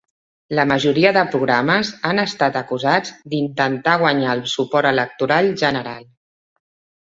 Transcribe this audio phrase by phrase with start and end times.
[0.59, 6.03] La majoria de programes han estat acusats d"intentar guanyar el suport electoral general.